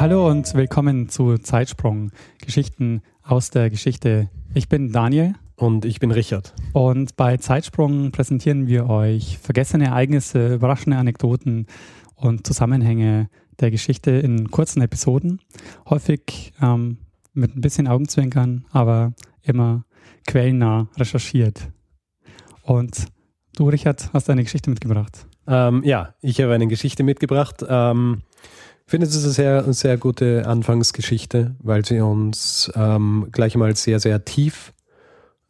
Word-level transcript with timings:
Hallo 0.00 0.26
und 0.30 0.54
willkommen 0.54 1.10
zu 1.10 1.36
Zeitsprung, 1.36 2.10
Geschichten 2.40 3.02
aus 3.22 3.50
der 3.50 3.68
Geschichte. 3.68 4.30
Ich 4.54 4.66
bin 4.66 4.92
Daniel. 4.92 5.34
Und 5.56 5.84
ich 5.84 6.00
bin 6.00 6.10
Richard. 6.10 6.54
Und 6.72 7.16
bei 7.16 7.36
Zeitsprung 7.36 8.10
präsentieren 8.10 8.66
wir 8.66 8.88
euch 8.88 9.36
vergessene 9.36 9.88
Ereignisse, 9.88 10.54
überraschende 10.54 10.96
Anekdoten 10.96 11.66
und 12.14 12.46
Zusammenhänge 12.46 13.28
der 13.60 13.70
Geschichte 13.70 14.12
in 14.12 14.50
kurzen 14.50 14.80
Episoden. 14.80 15.42
Häufig 15.90 16.54
ähm, 16.62 16.96
mit 17.34 17.54
ein 17.54 17.60
bisschen 17.60 17.86
Augenzwinkern, 17.86 18.64
aber 18.70 19.12
immer 19.42 19.84
quellennah 20.26 20.88
recherchiert. 20.96 21.68
Und 22.62 23.04
du, 23.54 23.68
Richard, 23.68 24.08
hast 24.14 24.30
eine 24.30 24.44
Geschichte 24.44 24.70
mitgebracht. 24.70 25.26
Ähm, 25.46 25.82
ja, 25.84 26.14
ich 26.22 26.40
habe 26.40 26.54
eine 26.54 26.68
Geschichte 26.68 27.02
mitgebracht. 27.02 27.62
Ähm, 27.68 28.22
finde, 28.90 29.06
es 29.06 29.14
ist 29.14 29.24
eine 29.24 29.32
sehr, 29.32 29.72
sehr 29.72 29.96
gute 29.96 30.46
Anfangsgeschichte, 30.46 31.54
weil 31.60 31.84
sie 31.84 32.00
uns 32.00 32.70
ähm, 32.74 33.28
gleich 33.30 33.56
mal 33.56 33.74
sehr, 33.76 34.00
sehr 34.00 34.24
tief 34.24 34.72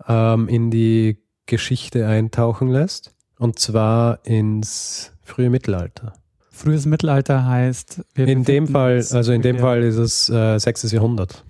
ähm, 0.07 0.49
in 0.49 0.71
die 0.71 1.19
Geschichte 1.47 2.07
eintauchen 2.07 2.69
lässt. 2.69 3.15
Und 3.39 3.59
zwar 3.59 4.25
ins 4.25 5.13
frühe 5.23 5.49
Mittelalter. 5.49 6.13
Frühes 6.51 6.85
Mittelalter 6.85 7.47
heißt. 7.47 8.03
in 8.15 8.45
dem 8.45 8.69
Fall, 8.69 8.97
also 8.97 9.33
in 9.33 9.41
dem 9.41 9.59
Fall 9.59 9.83
ist 9.83 9.97
es 9.97 10.29
äh, 10.29 10.59
6. 10.59 10.93
Jahrhundert. 10.93 11.43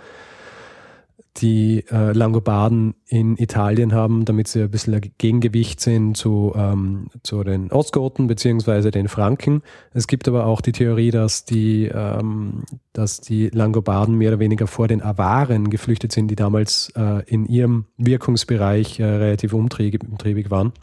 die 1.38 1.86
äh, 1.92 2.12
Langobarden 2.12 2.96
in 3.06 3.38
Italien 3.38 3.94
haben, 3.94 4.26
damit 4.26 4.48
sie 4.48 4.64
ein 4.64 4.72
bisschen 4.72 4.96
ein 4.96 5.12
Gegengewicht 5.18 5.80
sind 5.80 6.18
zu, 6.18 6.54
ähm, 6.56 7.08
zu 7.24 7.44
den 7.44 7.72
Ostgoten 7.72 8.28
beziehungsweise 8.28 8.92
den 8.92 9.08
Franken. 9.08 9.62
Es 9.94 10.08
gibt 10.08 10.28
aber 10.28 10.46
auch 10.46 10.62
die 10.62 10.72
Theorie, 10.72 11.12
dass 11.12 11.46
die, 11.46 11.86
ähm, 11.86 12.64
dass 12.94 13.22
die 13.22 13.50
Langobarden 13.50 14.16
mehr 14.16 14.32
oder 14.32 14.40
weniger 14.40 14.68
vor 14.68 14.88
den 14.88 15.02
Awaren 15.02 15.70
geflüchtet 15.70 16.12
sind, 16.12 16.30
die 16.30 16.36
damals 16.36 16.92
äh, 16.96 17.24
in 17.26 17.46
ihrem 17.46 17.86
Wirkungsbereich 17.98 19.00
äh, 19.00 19.06
relativ 19.06 19.54
umtriebig 19.54 20.50
waren. 20.50 20.74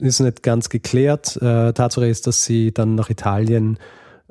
Ist 0.00 0.20
nicht 0.20 0.42
ganz 0.42 0.68
geklärt. 0.68 1.36
Äh, 1.36 1.72
Tatsache 1.72 2.06
ist, 2.06 2.26
dass 2.26 2.44
sie 2.44 2.72
dann 2.72 2.94
nach 2.94 3.10
Italien 3.10 3.78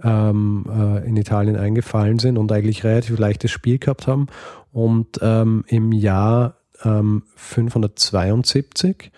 ähm, 0.04 0.66
äh, 0.70 1.08
in 1.08 1.18
Italien 1.18 1.56
eingefallen 1.56 2.20
sind 2.20 2.38
und 2.38 2.52
eigentlich 2.52 2.84
relativ 2.84 3.18
leichtes 3.20 3.52
Spiel 3.52 3.80
gehabt 3.80 4.08
haben. 4.08 4.28
Und 4.72 5.20
ähm, 5.22 5.64
im 5.68 5.92
Jahr 5.92 6.56
ähm, 6.84 7.24
572, 7.36 9.12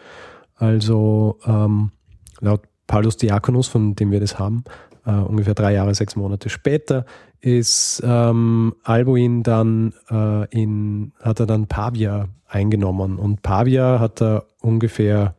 also 0.56 1.38
ähm, 1.46 1.92
laut 2.40 2.62
Paulus 2.88 3.18
Diakonus, 3.18 3.68
von 3.68 3.96
dem 3.96 4.12
wir 4.12 4.20
das 4.20 4.40
haben, 4.40 4.64
äh, 5.06 5.12
ungefähr 5.12 5.54
drei 5.54 5.74
Jahre, 5.74 5.96
sechs 5.96 6.16
Monate 6.16 6.50
später, 6.50 7.06
ist 7.40 8.02
ähm, 8.06 8.76
Albuin 8.84 9.44
dann 9.44 9.94
äh, 10.10 10.46
in, 10.50 11.14
hat 11.22 11.40
er 11.40 11.48
dann 11.48 11.68
Pavia 11.68 12.28
eingenommen. 12.48 13.18
Und 13.18 13.42
Pavia 13.42 14.00
hat 14.00 14.22
er 14.22 14.46
ungefähr 14.60 15.36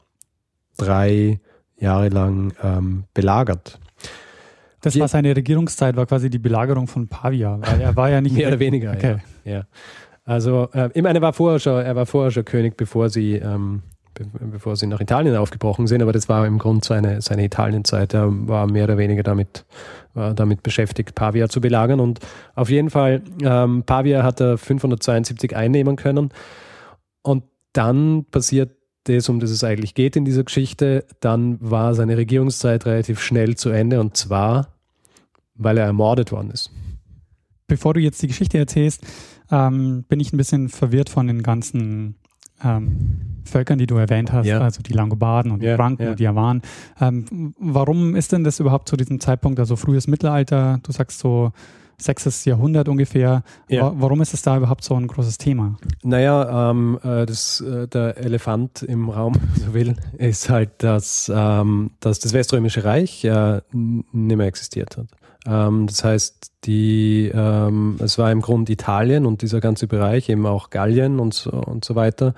drei 0.76 1.40
Jahre 1.76 2.08
lang 2.08 2.54
ähm, 2.62 3.04
belagert. 3.14 3.78
Das 4.82 4.98
war 4.98 5.08
seine 5.08 5.34
Regierungszeit, 5.34 5.96
war 5.96 6.06
quasi 6.06 6.28
die 6.28 6.38
Belagerung 6.38 6.86
von 6.86 7.08
Pavia, 7.08 7.58
weil 7.60 7.80
er 7.80 7.96
war 7.96 8.10
ja 8.10 8.20
nicht 8.20 8.36
mehr 8.36 8.48
oder 8.48 8.58
weniger. 8.58 8.92
Okay. 8.92 9.16
Ja. 9.44 9.52
ja. 9.52 9.62
Also 10.24 10.68
äh, 10.72 10.90
ich 10.94 11.02
meine, 11.02 11.18
er 11.18 11.22
war 11.22 11.32
vorher 11.32 11.58
schon, 11.58 11.82
er 11.82 11.96
war 11.96 12.06
vorher 12.06 12.30
schon 12.30 12.44
König, 12.44 12.76
bevor 12.76 13.08
sie, 13.08 13.34
ähm, 13.34 13.82
be 14.14 14.26
bevor 14.52 14.76
sie 14.76 14.86
nach 14.86 15.00
Italien 15.00 15.36
aufgebrochen 15.36 15.86
sind, 15.86 16.02
aber 16.02 16.12
das 16.12 16.28
war 16.28 16.46
im 16.46 16.58
Grunde 16.58 16.84
seine, 16.84 17.22
seine 17.22 17.44
Italienzeit. 17.44 18.12
Er 18.12 18.28
war 18.48 18.66
mehr 18.66 18.84
oder 18.84 18.98
weniger 18.98 19.22
damit, 19.22 19.64
damit 20.14 20.62
beschäftigt, 20.62 21.14
Pavia 21.14 21.48
zu 21.48 21.60
belagern. 21.60 21.98
Und 21.98 22.20
auf 22.54 22.68
jeden 22.68 22.90
Fall, 22.90 23.22
ähm, 23.42 23.84
Pavia 23.84 24.22
hat 24.22 24.40
er 24.40 24.58
572 24.58 25.56
einnehmen 25.56 25.96
können. 25.96 26.30
Und 27.22 27.44
dann 27.72 28.26
passiert 28.30 28.72
das, 29.04 29.28
um 29.28 29.40
das 29.40 29.50
es 29.50 29.64
eigentlich 29.64 29.94
geht 29.94 30.16
in 30.16 30.24
dieser 30.24 30.44
Geschichte, 30.44 31.04
dann 31.20 31.58
war 31.60 31.94
seine 31.94 32.16
Regierungszeit 32.16 32.86
relativ 32.86 33.20
schnell 33.20 33.56
zu 33.56 33.70
Ende 33.70 34.00
und 34.00 34.16
zwar, 34.16 34.71
weil 35.54 35.78
er 35.78 35.86
ermordet 35.86 36.32
worden 36.32 36.50
ist. 36.50 36.70
Bevor 37.66 37.94
du 37.94 38.00
jetzt 38.00 38.22
die 38.22 38.26
Geschichte 38.26 38.58
erzählst, 38.58 39.06
ähm, 39.50 40.04
bin 40.08 40.20
ich 40.20 40.32
ein 40.32 40.36
bisschen 40.36 40.68
verwirrt 40.68 41.08
von 41.08 41.26
den 41.26 41.42
ganzen 41.42 42.16
ähm, 42.62 43.42
Völkern, 43.44 43.78
die 43.78 43.86
du 43.86 43.96
erwähnt 43.96 44.32
hast, 44.32 44.46
ja. 44.46 44.60
also 44.60 44.82
die 44.82 44.92
Langobarden 44.92 45.52
und 45.52 45.62
ja, 45.62 45.72
die 45.72 45.76
Franken 45.76 46.02
ja. 46.02 46.10
und 46.10 46.20
die 46.20 46.28
Awaren. 46.28 46.62
Ähm, 47.00 47.54
warum 47.58 48.14
ist 48.14 48.32
denn 48.32 48.44
das 48.44 48.60
überhaupt 48.60 48.88
zu 48.88 48.96
diesem 48.96 49.20
Zeitpunkt, 49.20 49.58
also 49.58 49.76
frühes 49.76 50.06
Mittelalter, 50.06 50.80
du 50.82 50.92
sagst 50.92 51.18
so 51.18 51.52
6. 52.02 52.44
Jahrhundert 52.46 52.88
ungefähr. 52.88 53.42
Warum 53.68 54.20
ist 54.20 54.34
es 54.34 54.42
da 54.42 54.56
überhaupt 54.56 54.84
so 54.84 54.94
ein 54.94 55.06
großes 55.06 55.38
Thema? 55.38 55.76
Naja, 56.02 56.70
ähm, 56.70 56.98
äh, 57.02 57.26
das, 57.26 57.60
äh, 57.60 57.86
der 57.88 58.18
Elefant 58.18 58.82
im 58.82 59.08
Raum, 59.08 59.34
so 59.54 59.72
will, 59.72 59.96
ist 60.18 60.50
halt, 60.50 60.70
dass, 60.82 61.30
ähm, 61.34 61.92
dass 62.00 62.18
das 62.18 62.32
Weströmische 62.32 62.84
Reich 62.84 63.22
ja 63.22 63.62
nicht 63.72 64.36
mehr 64.36 64.46
existiert 64.46 64.96
hat. 64.96 65.06
Ähm, 65.46 65.86
das 65.86 66.04
heißt, 66.04 66.52
die, 66.64 67.30
ähm, 67.34 67.96
es 68.00 68.18
war 68.18 68.30
im 68.30 68.40
Grunde 68.40 68.72
Italien 68.72 69.26
und 69.26 69.42
dieser 69.42 69.60
ganze 69.60 69.86
Bereich, 69.86 70.28
eben 70.28 70.46
auch 70.46 70.70
Gallien 70.70 71.18
und 71.18 71.34
so, 71.34 71.50
und 71.50 71.84
so 71.84 71.94
weiter, 71.94 72.34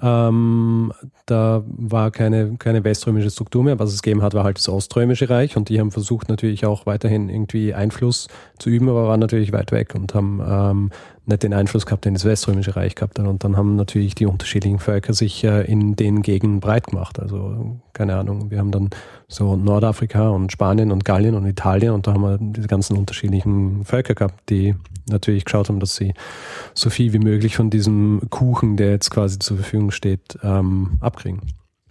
ähm, 0.00 0.92
da 1.26 1.62
war 1.66 2.10
keine, 2.10 2.56
keine 2.58 2.82
weströmische 2.82 3.30
Struktur 3.30 3.62
mehr. 3.62 3.78
Was 3.78 3.92
es 3.92 4.02
gegeben 4.02 4.22
hat, 4.22 4.34
war 4.34 4.44
halt 4.44 4.58
das 4.58 4.68
Oströmische 4.68 5.28
Reich 5.28 5.56
und 5.56 5.68
die 5.68 5.78
haben 5.78 5.92
versucht 5.92 6.28
natürlich 6.28 6.64
auch 6.66 6.86
weiterhin 6.86 7.28
irgendwie 7.28 7.74
Einfluss 7.74 8.28
zu 8.58 8.70
üben, 8.70 8.88
aber 8.88 9.06
waren 9.06 9.20
natürlich 9.20 9.52
weit 9.52 9.70
weg 9.70 9.94
und 9.94 10.14
haben 10.14 10.42
ähm, 10.44 10.90
nicht 11.24 11.42
den 11.42 11.54
Einfluss 11.54 11.86
gehabt, 11.86 12.04
den 12.04 12.14
das 12.14 12.24
Weströmische 12.24 12.74
Reich 12.74 12.94
gehabt 12.94 13.18
hat. 13.18 13.26
Und 13.26 13.44
dann 13.44 13.56
haben 13.56 13.76
natürlich 13.76 14.14
die 14.14 14.26
unterschiedlichen 14.26 14.78
Völker 14.78 15.14
sich 15.14 15.44
äh, 15.44 15.64
in 15.70 15.94
den 15.94 16.22
Gegenden 16.22 16.60
breit 16.60 16.88
gemacht. 16.88 17.20
Also 17.20 17.80
keine 17.92 18.16
Ahnung, 18.16 18.50
wir 18.50 18.58
haben 18.58 18.72
dann 18.72 18.90
so 19.28 19.56
Nordafrika 19.56 20.30
und 20.30 20.50
Spanien 20.50 20.90
und 20.90 21.04
Gallien 21.04 21.34
und 21.34 21.46
Italien 21.46 21.92
und 21.92 22.06
da 22.06 22.14
haben 22.14 22.22
wir 22.22 22.38
diese 22.40 22.68
ganzen 22.68 22.96
unterschiedlichen 22.96 23.84
Völker 23.84 24.14
gehabt, 24.14 24.50
die 24.50 24.74
natürlich 25.08 25.44
geschaut 25.44 25.68
haben, 25.68 25.80
dass 25.80 25.94
sie 25.96 26.12
so 26.74 26.90
viel 26.90 27.12
wie 27.12 27.18
möglich 27.18 27.56
von 27.56 27.70
diesem 27.70 28.22
Kuchen, 28.30 28.76
der 28.76 28.90
jetzt 28.90 29.10
quasi 29.10 29.38
zur 29.38 29.58
Verfügung 29.58 29.90
steht, 29.90 30.38
ähm, 30.42 30.98
abkriegen. 31.00 31.40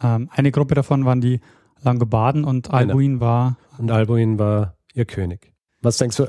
Ähm, 0.03 0.29
eine 0.31 0.51
Gruppe 0.51 0.75
davon 0.75 1.05
waren 1.05 1.21
die 1.21 1.39
Langobarden 1.81 2.43
und 2.43 2.65
genau. 2.65 2.77
Albuin 2.77 3.13
genau. 3.13 3.25
war. 3.25 3.57
Und 3.77 3.91
Albuin 3.91 4.37
war 4.37 4.75
ihr 4.93 5.05
König. 5.05 5.53
Was 5.81 5.97
denkst 5.97 6.17
du, 6.17 6.27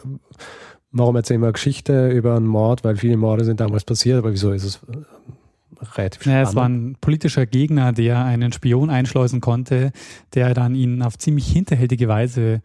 warum 0.93 1.17
erzählen 1.17 1.41
wir 1.41 1.53
Geschichte 1.53 2.09
über 2.11 2.37
einen 2.37 2.47
Mord, 2.47 2.85
weil 2.85 2.97
viele 2.97 3.17
Morde 3.17 3.45
sind 3.45 3.61
damals 3.61 3.85
passiert, 3.85 4.19
aber 4.19 4.33
wieso 4.33 4.53
ist 4.53 4.65
es 4.65 4.77
äh, 4.89 5.85
relativ 5.97 6.27
naja, 6.27 6.43
es 6.43 6.55
war 6.55 6.69
ein 6.69 6.97
politischer 7.01 7.47
Gegner, 7.47 7.93
der 7.93 8.25
einen 8.25 8.53
Spion 8.53 8.91
einschleusen 8.91 9.41
konnte, 9.41 9.93
der 10.35 10.55
dann 10.55 10.75
ihn 10.75 11.03
auf 11.03 11.19
ziemlich 11.19 11.49
hinterhältige 11.49 12.09
Weise 12.09 12.63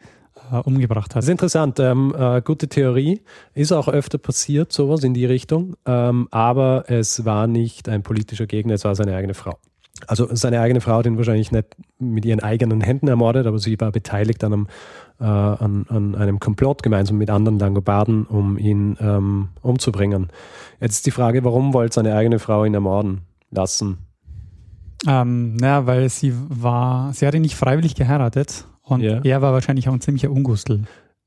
äh, 0.52 0.56
umgebracht 0.58 1.12
hat. 1.12 1.18
Das 1.18 1.26
ist 1.26 1.32
interessant. 1.32 1.80
Ähm, 1.80 2.14
äh, 2.18 2.42
gute 2.42 2.68
Theorie. 2.68 3.22
Ist 3.54 3.72
auch 3.72 3.88
öfter 3.88 4.18
passiert, 4.18 4.72
sowas 4.72 5.04
in 5.04 5.14
die 5.14 5.26
Richtung. 5.26 5.76
Ähm, 5.86 6.28
aber 6.32 6.86
es 6.88 7.26
war 7.26 7.48
nicht 7.48 7.90
ein 7.90 8.04
politischer 8.04 8.46
Gegner, 8.46 8.76
es 8.76 8.86
war 8.86 8.96
seine 8.96 9.16
eigene 9.16 9.34
Frau. 9.34 9.58
Also 10.06 10.28
seine 10.36 10.62
eigene 10.62 10.80
Frau 10.80 10.98
hat 10.98 11.08
ihn 11.08 11.18
wahrscheinlich 11.18 11.52
nicht 11.52 11.76
mit 11.98 12.24
ihren 12.24 12.42
eigenen 12.42 12.82
Händen 12.82 13.08
ermordet, 13.08 13.48
aber 13.48 13.58
sie 13.58 13.80
war 13.80 13.92
beteiligt 13.92 14.44
an 14.44 14.54
einem, 14.54 14.68
äh, 15.20 15.26
an, 15.26 15.86
an 15.90 16.16
einem 16.16 16.40
Komplott 16.40 16.84
gemeinsam 16.84 17.18
mit 17.18 17.30
anderen 17.30 17.60
Langobarden, 17.60 18.26
um 18.26 18.58
ihn 18.58 18.98
ähm, 19.00 19.50
umzubringen. 19.62 20.30
Jetzt 20.80 20.96
ist 20.96 21.06
die 21.06 21.12
Frage, 21.12 21.44
warum 21.44 21.74
wollte 21.74 21.96
seine 21.96 22.16
eigene 22.16 22.40
Frau 22.40 22.66
ihn 22.66 22.74
ermorden 22.74 23.22
lassen? 23.50 23.98
Ähm, 25.06 25.56
naja, 25.56 25.86
weil 25.86 26.10
sie 26.10 26.34
war, 26.36 27.14
sie 27.14 27.28
hat 27.28 27.36
ihn 27.36 27.42
nicht 27.42 27.56
freiwillig 27.56 27.96
geheiratet 27.96 28.66
und 28.82 29.02
ja. 29.02 29.22
er 29.24 29.42
war 29.42 29.54
wahrscheinlich 29.54 29.90
auch 29.90 29.94
ein 29.94 30.02
ziemlicher 30.02 30.32
Ungustel. 30.32 30.86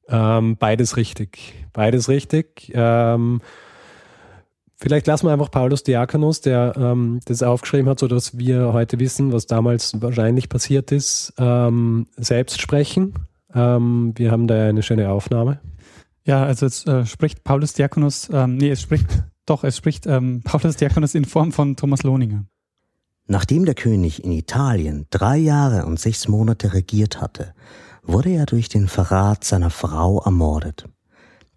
Ähm, 0.09 0.57
beides 0.57 0.97
richtig. 0.97 1.55
Beides 1.73 2.09
richtig. 2.09 2.73
Ähm, 2.75 3.41
vielleicht 4.77 5.07
lassen 5.07 5.27
wir 5.27 5.33
einfach 5.33 5.53
Paulus 5.53 5.85
Diakonus, 5.85 6.41
der 6.41 6.75
ähm, 6.77 7.21
das 7.27 7.45
aufgeschrieben 7.45 7.89
hat, 7.89 8.01
sodass 8.01 8.37
wir 8.37 8.73
heute 8.73 8.99
wissen, 8.99 9.33
was 9.33 9.47
damals 9.47 10.01
wahrscheinlich 10.03 10.49
passiert 10.49 10.91
ist, 10.91 11.33
ähm, 11.39 12.09
selbst 12.17 12.61
sprechen. 12.61 13.15
Ähm, 13.55 14.13
wir 14.17 14.31
haben 14.31 14.47
da 14.47 14.69
eine 14.69 14.83
schöne 14.83 15.11
Aufnahme. 15.11 15.61
Ja, 16.25 16.45
also 16.45 16.67
es 16.67 16.87
äh, 16.87 17.07
spricht 17.07 17.45
Paulus 17.45 17.73
Diakonus, 17.73 18.29
ähm, 18.33 18.57
nee, 18.57 18.71
es 18.71 18.81
spricht, 18.81 19.07
doch, 19.47 19.65
es 19.65 19.77
spricht 19.77 20.05
Paulus 20.05 20.77
Diakonus 20.77 21.15
in 21.15 21.25
Form 21.25 21.53
von 21.53 21.77
Thomas 21.77 22.03
Lohninger. 22.03 22.45
Nachdem 23.27 23.65
der 23.65 23.75
König 23.75 24.25
in 24.25 24.33
Italien 24.33 25.07
drei 25.11 25.37
Jahre 25.37 25.87
und 25.87 26.01
sechs 26.01 26.27
Monate 26.27 26.75
regiert 26.75 27.21
hatte, 27.21 27.55
wurde 28.03 28.31
er 28.31 28.47
durch 28.47 28.69
den 28.69 28.89
Verrat 28.89 29.45
seiner 29.45 29.71
Frau 29.71 30.21
ermordet. 30.21 30.89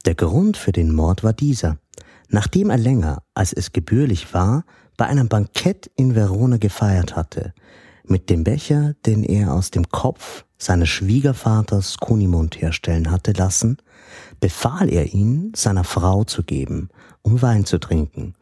Der 0.05 0.15
Grund 0.15 0.57
für 0.57 0.71
den 0.71 0.93
Mord 0.93 1.23
war 1.23 1.33
dieser. 1.33 1.77
Nachdem 2.29 2.69
er 2.69 2.77
länger, 2.77 3.23
als 3.33 3.53
es 3.53 3.73
gebührlich 3.73 4.33
war, 4.33 4.65
bei 4.97 5.05
einem 5.05 5.27
Bankett 5.29 5.89
in 5.95 6.15
Verona 6.15 6.57
gefeiert 6.57 7.15
hatte, 7.15 7.53
mit 8.03 8.29
dem 8.29 8.43
Becher, 8.43 8.95
den 9.05 9.23
er 9.23 9.53
aus 9.53 9.71
dem 9.71 9.89
Kopf 9.89 10.45
seines 10.57 10.89
Schwiegervaters 10.89 11.97
Kunimund 11.97 12.61
herstellen 12.61 13.11
hatte 13.11 13.33
lassen, 13.33 13.77
befahl 14.39 14.89
er 14.89 15.13
ihn, 15.13 15.51
seiner 15.55 15.83
Frau 15.83 16.23
zu 16.23 16.43
geben, 16.43 16.89
um 17.21 17.41
Wein 17.41 17.65
zu 17.65 17.79
trinken, 17.79 18.35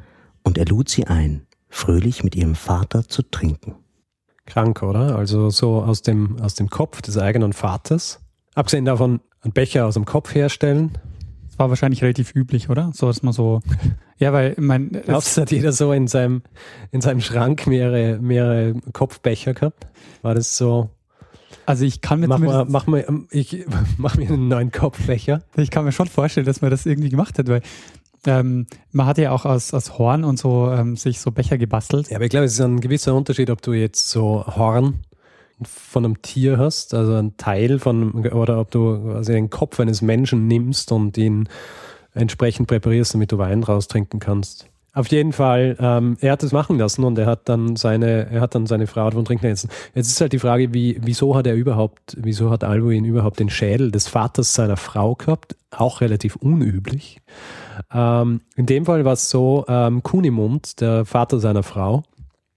und 0.44 0.58
er 0.58 0.66
lud 0.66 0.90
sie 0.90 1.08
ein 1.08 1.48
fröhlich 1.72 2.24
mit 2.24 2.36
ihrem 2.36 2.56
Vater 2.56 3.08
zu 3.08 3.24
trinken. 3.24 3.76
Krank, 4.46 4.84
oder? 4.84 5.16
Also 5.16 5.50
so 5.50 5.82
aus 5.82 6.02
dem, 6.02 6.40
aus 6.42 6.54
dem 6.54 6.70
Kopf 6.70 7.02
des 7.02 7.18
eigenen 7.18 7.54
Vaters. 7.54 8.20
Abgesehen 8.54 8.86
davon, 8.86 9.22
einen 9.42 9.54
Becher 9.54 9.86
aus 9.86 9.94
dem 9.94 10.06
Kopf 10.06 10.36
herstellen. 10.36 10.98
War 11.62 11.70
wahrscheinlich 11.70 12.02
relativ 12.02 12.34
üblich, 12.34 12.72
oder? 12.72 12.90
So, 12.92 13.06
dass 13.06 13.22
man 13.22 13.34
so. 13.34 13.60
Ja, 14.18 14.34
weil 14.34 14.56
mein. 14.58 14.90
Glaubst 15.06 15.38
hat 15.38 15.52
jeder 15.52 15.72
so 15.72 15.94
in 15.94 16.08
seinem, 16.08 16.42
in 16.92 17.02
seinem 17.02 17.22
Schrank 17.22 17.68
mehrere, 17.68 18.18
mehrere 18.18 18.74
Kopfbecher 18.94 19.54
gehabt? 19.54 19.86
War 20.24 20.34
das 20.34 20.58
so? 20.58 20.90
Also 21.68 21.86
ich 21.86 22.02
kann 22.02 22.20
mir 22.20 22.28
mach 22.28 22.40
mal, 22.40 22.66
mach 22.68 22.88
mal, 22.88 23.06
ich 23.30 23.64
mach 23.98 24.18
mir 24.18 24.28
einen 24.28 24.48
neuen 24.48 24.72
Kopfbecher. 24.72 25.44
Ich 25.56 25.70
kann 25.70 25.86
mir 25.86 25.92
schon 25.92 26.08
vorstellen, 26.08 26.48
dass 26.48 26.62
man 26.62 26.72
das 26.72 26.88
irgendwie 26.88 27.10
gemacht 27.10 27.38
hat, 27.38 27.48
weil 27.48 27.62
ähm, 28.26 28.66
man 28.92 29.06
hat 29.06 29.20
ja 29.20 29.30
auch 29.30 29.46
aus, 29.46 29.72
aus 29.72 30.00
Horn 30.00 30.24
und 30.24 30.40
so 30.40 30.72
ähm, 30.72 30.98
sich 30.98 31.20
so 31.20 31.30
Becher 31.30 31.60
gebastelt. 31.60 32.10
Ja, 32.10 32.16
aber 32.16 32.26
ich 32.26 32.32
glaube, 32.32 32.48
es 32.48 32.54
ist 32.54 32.62
ein 32.62 32.82
gewisser 32.82 33.14
Unterschied, 33.14 33.52
ob 33.52 33.62
du 33.62 33.74
jetzt 33.74 34.10
so 34.10 34.44
Horn 34.48 35.02
von 35.68 36.06
einem 36.06 36.22
Tier 36.22 36.58
hast, 36.58 36.94
also 36.94 37.16
ein 37.16 37.38
Teil 37.38 37.80
von, 37.80 38.26
oder 38.28 38.60
ob 38.60 38.72
du 38.72 39.14
also 39.14 39.32
den 39.32 39.50
Kopf 39.50 39.80
eines 39.80 40.02
Menschen 40.02 40.48
nimmst 40.48 40.92
und 40.92 41.18
ihn 41.18 41.48
entsprechend 42.14 42.68
präparierst, 42.68 43.14
damit 43.14 43.32
du 43.32 43.38
Wein 43.38 43.62
draus 43.62 43.88
trinken 43.88 44.20
kannst. 44.20 44.68
Auf 44.94 45.08
jeden 45.08 45.32
Fall, 45.32 45.78
ähm, 45.80 46.18
er 46.20 46.34
hat 46.34 46.44
es 46.44 46.52
machen 46.52 46.78
lassen 46.78 47.06
und 47.06 47.18
er 47.18 47.26
hat 47.26 47.48
dann 47.48 47.78
seine, 47.78 48.30
er 48.30 48.42
hat 48.42 48.56
dann 48.56 48.66
seine 48.66 48.88
Frau 48.88 49.10
davon 49.10 49.24
trinken 49.24 49.48
lassen. 49.48 49.70
Jetzt 49.96 50.10
ist 50.10 50.20
halt 50.20 50.34
die 50.34 50.40
Frage, 50.40 50.74
wie, 50.74 51.00
wieso 51.02 51.34
hat 51.34 51.48
er 51.48 51.56
überhaupt, 51.56 52.18
wieso 52.20 52.50
hat 52.50 52.66
Albuin 52.66 53.06
überhaupt 53.06 53.40
den 53.40 53.50
Schädel 53.50 53.90
des 53.90 54.10
Vaters 54.10 54.54
seiner 54.54 54.76
Frau 54.76 55.16
gehabt? 55.16 55.56
Auch 55.70 56.02
relativ 56.02 56.36
unüblich. 56.36 57.22
Ähm, 57.94 58.42
in 58.58 58.66
dem 58.66 58.86
Fall 58.86 59.06
war 59.06 59.14
es 59.14 59.30
so, 59.30 59.64
ähm, 59.70 60.04
Kunimund, 60.04 60.82
der 60.82 61.06
Vater 61.06 61.40
seiner 61.40 61.64
Frau, 61.64 62.04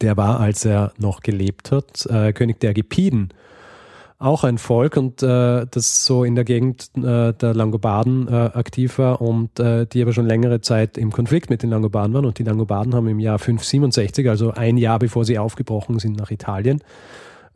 der 0.00 0.16
war, 0.16 0.40
als 0.40 0.64
er 0.64 0.92
noch 0.98 1.20
gelebt 1.20 1.72
hat, 1.72 2.06
äh, 2.06 2.32
König 2.32 2.60
der 2.60 2.74
Gepiden 2.74 3.32
auch 4.24 4.44
ein 4.44 4.58
Volk 4.58 4.96
und 4.96 5.22
äh, 5.22 5.66
das 5.70 6.04
so 6.04 6.24
in 6.24 6.34
der 6.34 6.44
Gegend 6.44 6.90
äh, 6.96 7.32
der 7.32 7.54
Langobarden 7.54 8.28
äh, 8.28 8.32
aktiv 8.54 8.98
war 8.98 9.20
und 9.20 9.58
äh, 9.58 9.86
die 9.86 10.02
aber 10.02 10.12
schon 10.12 10.26
längere 10.26 10.60
Zeit 10.60 10.96
im 10.96 11.12
Konflikt 11.12 11.50
mit 11.50 11.62
den 11.62 11.70
Langobarden 11.70 12.14
waren. 12.14 12.24
Und 12.24 12.38
die 12.38 12.44
Langobarden 12.44 12.94
haben 12.94 13.08
im 13.08 13.20
Jahr 13.20 13.38
567, 13.38 14.28
also 14.28 14.52
ein 14.52 14.78
Jahr 14.78 14.98
bevor 14.98 15.24
sie 15.24 15.38
aufgebrochen 15.38 15.98
sind 15.98 16.16
nach 16.16 16.30
Italien, 16.30 16.82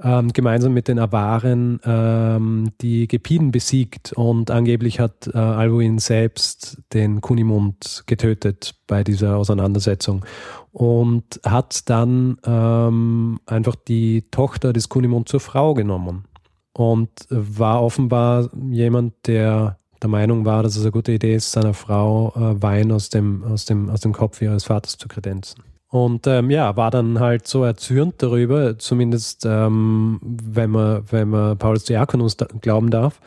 ähm, 0.03 0.33
gemeinsam 0.33 0.73
mit 0.73 0.89
den 0.89 0.99
Awaren 0.99 1.81
ähm, 1.85 2.71
die 2.81 3.09
Gepiden 3.09 3.51
besiegt 3.51 4.13
und 4.13 4.51
angeblich 4.51 5.01
hat 5.01 5.29
äh, 5.33 5.39
Albuin 5.39 5.99
selbst 5.99 6.83
den 6.93 7.21
Kunimund 7.21 8.05
getötet 8.07 8.75
bei 8.87 9.03
dieser 9.03 9.37
Auseinandersetzung 9.37 10.25
und 10.73 11.41
hat 11.45 11.89
dann 11.91 12.39
ähm, 12.45 13.41
einfach 13.47 13.75
die 13.75 14.27
Tochter 14.31 14.73
des 14.73 14.89
Kunimund 14.89 15.29
zur 15.29 15.41
Frau 15.41 15.75
genommen 15.75 16.25
und 16.73 17.11
war 17.31 17.83
offenbar 17.83 18.51
jemand, 18.71 19.27
der 19.27 19.79
der 20.01 20.11
Meinung 20.11 20.45
war, 20.45 20.63
dass 20.63 20.77
es 20.77 20.83
eine 20.83 20.93
gute 20.93 21.13
Idee 21.13 21.35
ist, 21.35 21.51
seiner 21.51 21.75
Frau 21.75 22.33
äh, 22.37 22.63
Wein 22.63 22.93
aus 22.93 23.09
dem, 23.09 23.43
aus, 23.45 23.65
dem, 23.65 23.91
aus 23.91 24.01
dem 24.01 24.13
Kopf 24.13 24.41
ihres 24.41 24.65
Vaters 24.65 24.97
zu 24.97 25.09
kredenzen. 25.09 25.63
Und 25.91 26.27
ähm, 26.27 26.51
ja, 26.51 26.77
war 26.77 26.91
dann 26.91 27.19
halt 27.19 27.47
so 27.49 27.65
erzürnt 27.65 28.17
darüber, 28.19 28.79
zumindest 28.79 29.47
ähm, 29.47 30.21
wenn, 30.23 30.71
man, 30.71 31.03
wenn 31.11 31.31
man 31.31 31.57
Paulus 31.57 31.85
Diakonus 31.85 32.37
glauben 32.61 32.91
darf, 32.91 33.21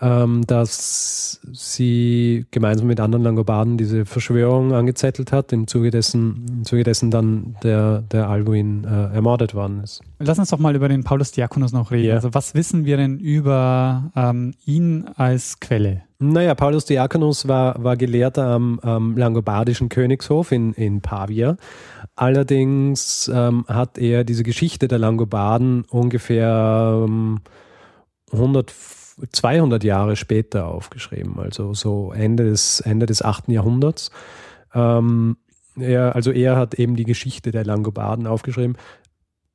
ähm, 0.00 0.46
dass 0.46 1.40
sie 1.52 2.46
gemeinsam 2.50 2.86
mit 2.86 3.00
anderen 3.00 3.24
Langobarden 3.24 3.78
diese 3.78 4.04
Verschwörung 4.04 4.74
angezettelt 4.74 5.32
hat, 5.32 5.52
im 5.52 5.66
Zuge 5.66 5.90
dessen, 5.90 6.46
im 6.48 6.64
Zuge 6.64 6.82
dessen 6.82 7.10
dann 7.10 7.56
der, 7.62 8.02
der 8.02 8.28
Albuin 8.28 8.84
äh, 8.84 9.14
ermordet 9.14 9.54
worden 9.54 9.80
ist. 9.82 10.02
Lass 10.18 10.38
uns 10.38 10.50
doch 10.50 10.58
mal 10.58 10.76
über 10.76 10.88
den 10.88 11.02
Paulus 11.02 11.32
Diakonus 11.32 11.72
noch 11.72 11.90
reden. 11.90 12.08
Ja. 12.08 12.14
Also 12.14 12.34
was 12.34 12.54
wissen 12.54 12.84
wir 12.84 12.98
denn 12.98 13.18
über 13.18 14.10
ähm, 14.14 14.52
ihn 14.66 15.06
als 15.16 15.60
Quelle? 15.60 16.02
Naja, 16.18 16.54
Paulus 16.54 16.86
Diakonus 16.86 17.46
war, 17.46 17.82
war 17.82 17.96
Gelehrter 17.96 18.46
am, 18.46 18.78
am 18.80 19.16
Langobardischen 19.16 19.88
Königshof 19.88 20.52
in, 20.52 20.72
in 20.72 21.00
Pavia. 21.02 21.56
Allerdings 22.16 23.30
ähm, 23.32 23.64
hat 23.68 23.98
er 23.98 24.24
diese 24.24 24.42
Geschichte 24.42 24.88
der 24.88 24.98
Langobarden 24.98 25.84
ungefähr 25.90 27.02
ähm, 27.04 27.40
100 28.32 28.70
200 29.30 29.82
Jahre 29.84 30.16
später 30.16 30.66
aufgeschrieben, 30.66 31.38
also 31.38 31.74
so 31.74 32.12
Ende 32.12 32.44
des, 32.44 32.80
Ende 32.80 33.06
des 33.06 33.22
8. 33.22 33.48
Jahrhunderts. 33.48 34.10
Ähm, 34.74 35.36
er, 35.78 36.14
also 36.14 36.32
er 36.32 36.56
hat 36.56 36.74
eben 36.74 36.96
die 36.96 37.04
Geschichte 37.04 37.50
der 37.50 37.64
Langobarden 37.64 38.26
aufgeschrieben. 38.26 38.76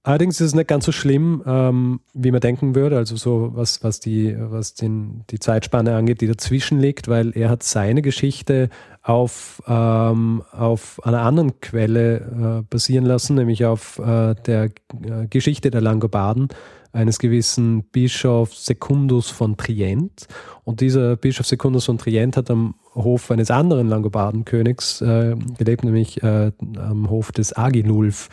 Allerdings 0.04 0.42
ist 0.42 0.48
es 0.48 0.56
nicht 0.56 0.68
ganz 0.68 0.86
so 0.86 0.92
schlimm, 0.92 1.44
ähm, 1.46 2.00
wie 2.16 2.32
man 2.32 2.42
denken 2.42 2.74
würde, 2.74 2.98
also 2.98 3.16
so 3.16 3.52
was, 3.54 3.84
was, 3.84 4.00
die, 4.00 4.36
was 4.36 4.74
den, 4.74 5.24
die 5.30 5.38
Zeitspanne 5.38 5.96
angeht, 5.96 6.22
die 6.22 6.28
dazwischen 6.28 6.80
liegt, 6.80 7.08
weil 7.08 7.38
er 7.38 7.50
hat 7.50 7.62
seine 7.62 8.02
Geschichte 8.02 8.70
auf, 9.04 9.62
ähm, 9.68 10.42
auf 10.52 11.00
einer 11.06 11.22
anderen 11.22 11.60
Quelle 11.60 12.62
äh, 12.62 12.64
basieren 12.68 13.06
lassen, 13.06 13.36
nämlich 13.36 13.64
auf 13.66 14.00
äh, 14.00 14.34
der 14.34 14.72
äh, 15.04 15.28
Geschichte 15.30 15.70
der 15.70 15.82
Langobarden 15.82 16.48
eines 16.94 17.20
gewissen 17.20 17.84
Bischofs 17.84 18.66
Secundus 18.66 19.30
von 19.30 19.58
Trient. 19.58 20.28
Und 20.64 20.82
dieser 20.82 21.16
Bischof 21.16 21.46
Secundus 21.46 21.86
von 21.86 21.98
Trient 21.98 22.38
hat 22.38 22.50
am 22.52 22.76
Hof 22.96 23.32
eines 23.32 23.52
anderen 23.52 23.88
Langobardenkönigs 23.88 25.02
äh, 25.02 25.36
gelebt, 25.58 25.84
nämlich 25.84 26.22
äh, 26.24 26.52
am 26.78 27.10
Hof 27.10 27.32
des 27.32 27.56
Agilulf. 27.56 28.30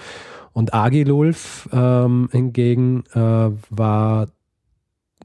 Und 0.52 0.74
Agilulf 0.74 1.68
ähm, 1.72 2.28
hingegen 2.32 3.04
äh, 3.14 3.50
war 3.70 4.28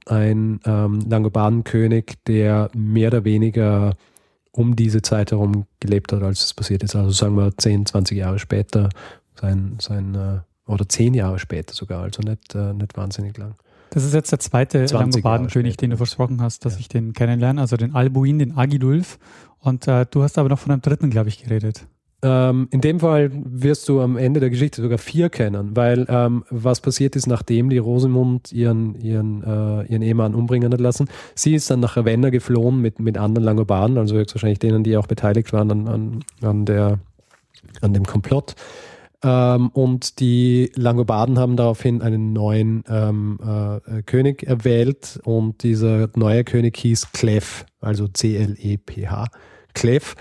ein 0.05 0.59
ähm, 0.65 0.99
Langobardenkönig, 1.09 2.15
der 2.27 2.69
mehr 2.75 3.07
oder 3.07 3.23
weniger 3.23 3.95
um 4.51 4.75
diese 4.75 5.01
Zeit 5.01 5.31
herum 5.31 5.65
gelebt 5.79 6.13
hat, 6.13 6.21
als 6.21 6.43
es 6.43 6.53
passiert 6.53 6.83
ist. 6.83 6.95
Also 6.95 7.09
sagen 7.09 7.35
wir 7.35 7.57
10, 7.57 7.87
20 7.87 8.17
Jahre 8.17 8.37
später 8.37 8.89
sein, 9.39 9.77
sein 9.79 10.13
äh, 10.13 10.39
oder 10.65 10.87
zehn 10.87 11.13
Jahre 11.13 11.39
später 11.39 11.73
sogar, 11.73 12.03
also 12.03 12.21
nicht, 12.21 12.55
äh, 12.55 12.73
nicht 12.73 12.95
wahnsinnig 12.95 13.37
lang. 13.37 13.55
Das 13.89 14.03
ist 14.03 14.13
jetzt 14.13 14.31
der 14.31 14.39
zweite 14.39 14.85
Langobardenkönig, 14.85 15.77
den 15.77 15.91
du 15.91 15.97
versprochen 15.97 16.41
hast, 16.41 16.65
dass 16.65 16.73
ja. 16.73 16.79
ich 16.79 16.87
den 16.87 17.13
kennenlerne, 17.13 17.61
also 17.61 17.77
den 17.77 17.93
Albuin, 17.93 18.39
den 18.39 18.57
Agilulf. 18.57 19.19
Und 19.59 19.87
äh, 19.87 20.05
du 20.09 20.23
hast 20.23 20.37
aber 20.39 20.49
noch 20.49 20.57
von 20.57 20.71
einem 20.71 20.81
dritten, 20.81 21.11
glaube 21.11 21.29
ich, 21.29 21.43
geredet. 21.43 21.85
Ähm, 22.23 22.69
in 22.71 22.81
dem 22.81 23.01
Fall 23.01 23.29
wirst 23.33 23.87
du 23.89 24.01
am 24.01 24.17
Ende 24.17 24.39
der 24.39 24.49
Geschichte 24.49 24.81
sogar 24.81 24.97
vier 24.97 25.29
kennen, 25.29 25.75
weil 25.75 26.05
ähm, 26.07 26.43
was 26.49 26.79
passiert 26.79 27.15
ist, 27.15 27.27
nachdem 27.27 27.69
die 27.69 27.77
Rosemund 27.77 28.51
ihren, 28.51 28.95
ihren, 28.95 29.43
äh, 29.43 29.83
ihren 29.91 30.01
Ehemann 30.01 30.33
umbringen 30.33 30.71
hat 30.71 30.79
lassen, 30.79 31.09
sie 31.35 31.53
ist 31.53 31.69
dann 31.69 31.81
nach 31.81 31.97
Ravenna 31.97 32.29
geflohen 32.29 32.81
mit, 32.81 32.99
mit 32.99 33.17
anderen 33.17 33.43
Langobarden, 33.43 33.97
also 33.97 34.15
höchstwahrscheinlich 34.15 34.59
denen, 34.59 34.83
die 34.83 34.95
auch 34.95 35.07
beteiligt 35.07 35.51
waren 35.51 35.69
an, 35.69 35.87
an, 35.87 36.19
an, 36.41 36.65
der, 36.65 36.99
an 37.81 37.93
dem 37.93 38.05
Komplott. 38.05 38.55
Ähm, 39.23 39.69
und 39.69 40.19
die 40.19 40.71
Langobarden 40.75 41.39
haben 41.39 41.55
daraufhin 41.55 42.01
einen 42.01 42.33
neuen 42.33 42.83
ähm, 42.89 43.39
äh, 43.41 44.01
König 44.03 44.43
erwählt 44.43 45.19
und 45.23 45.63
dieser 45.63 46.09
neue 46.15 46.43
König 46.43 46.75
hieß 46.77 47.13
Clef, 47.13 47.65
also 47.79 48.07
C-L-E-P-H. 48.07 49.27
Clef. 49.73 50.15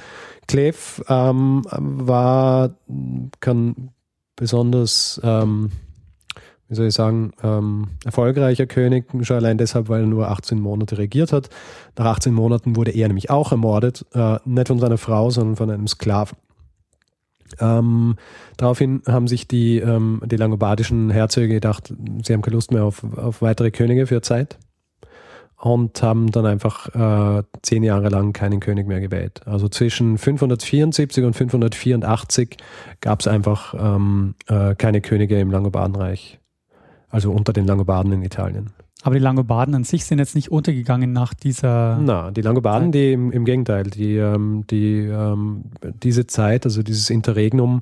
Clef 0.47 1.03
ähm, 1.09 1.63
war, 1.69 2.77
kann 3.41 3.91
besonders, 4.37 5.21
ähm, 5.25 5.71
wie 6.69 6.75
soll 6.75 6.87
ich 6.87 6.95
sagen, 6.95 7.33
ähm, 7.43 7.89
erfolgreicher 8.05 8.67
König, 8.67 9.07
schon 9.23 9.37
allein 9.37 9.59
deshalb, 9.59 9.89
weil 9.89 10.03
er 10.03 10.07
nur 10.07 10.29
18 10.29 10.61
Monate 10.61 10.99
regiert 10.99 11.33
hat. 11.33 11.51
Nach 11.97 12.07
18 12.07 12.33
Monaten 12.33 12.77
wurde 12.77 12.93
er 12.93 13.09
nämlich 13.09 13.31
auch 13.31 13.51
ermordet, 13.51 14.07
äh, 14.15 14.39
nicht 14.45 14.69
von 14.69 14.79
seiner 14.79 14.99
Frau, 14.99 15.31
sondern 15.31 15.57
von 15.57 15.71
einem 15.71 15.87
Sklaven. 15.87 16.37
Ähm, 17.61 18.17
daraufhin 18.57 19.03
haben 19.07 19.29
sich 19.29 19.49
die, 19.49 19.79
ähm, 19.79 20.21
die 20.25 20.37
langobardischen 20.37 21.11
Herzöge 21.11 21.55
gedacht, 21.55 21.93
sie 22.23 22.33
haben 22.33 22.43
keine 22.43 22.57
Lust 22.57 22.73
mehr 22.73 22.85
auf, 22.85 23.05
auf 23.17 23.43
weitere 23.43 23.71
Könige 23.71 24.07
für 24.07 24.23
Zeit 24.23 24.59
und 25.63 26.03
haben 26.03 26.33
dann 26.33 26.45
einfach 26.45 26.89
äh, 27.39 27.45
zehn 27.63 27.85
Jahre 27.85 28.09
lang 28.09 28.33
keinen 28.33 28.59
König 28.59 28.89
mehr 28.89 29.01
gewählt. 29.01 29.43
Also 29.47 29.69
zwischen 29.69 30.19
574 30.19 31.25
und 31.25 31.35
584 31.35 32.57
gab 33.01 33.21
es 33.21 33.29
einfach 33.29 33.75
ähm, 33.79 34.35
äh, 34.49 34.75
keine 34.75 35.01
Könige 35.01 35.39
im 35.39 35.53
Langobardenreich, 35.53 36.41
also 37.11 37.31
unter 37.31 37.53
den 37.53 37.67
Langobarden 37.67 38.13
in 38.13 38.23
Italien. 38.23 38.71
Aber 39.03 39.17
die 39.17 39.21
Langobarden 39.21 39.75
an 39.75 39.85
sich 39.85 40.05
sind 40.05 40.19
jetzt 40.19 40.37
nicht 40.37 40.53
untergegangen 40.53 41.13
nach 41.13 41.35
dieser. 41.35 41.99
Na, 42.01 42.31
die 42.31 42.41
Langobarden, 42.41 42.93
die 42.93 43.13
im, 43.13 43.33
im 43.33 43.45
Gegenteil, 43.45 43.85
die, 43.85 44.17
ähm, 44.17 44.65
die 44.71 44.99
ähm, 45.01 45.65
diese 46.03 46.29
Zeit, 46.29 46.65
also 46.65 46.85
dieses 46.85 47.11
Interregnum, 47.11 47.81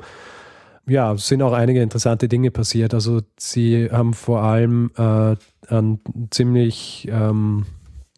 ja, 0.87 1.15
sind 1.17 1.43
auch 1.43 1.53
einige 1.53 1.83
interessante 1.83 2.27
Dinge 2.27 2.51
passiert. 2.51 2.95
Also 2.95 3.21
sie 3.39 3.91
haben 3.93 4.15
vor 4.15 4.43
allem 4.43 4.91
äh, 4.97 5.37
an 5.69 6.01
ziemlich, 6.31 7.07
ähm, 7.13 7.67